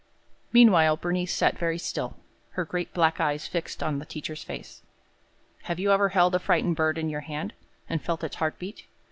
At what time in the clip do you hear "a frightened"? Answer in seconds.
6.33-6.75